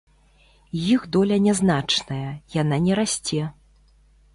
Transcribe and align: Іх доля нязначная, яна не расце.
Іх 0.93 1.01
доля 1.17 1.37
нязначная, 1.45 2.31
яна 2.61 2.85
не 2.87 2.93
расце. 3.03 3.41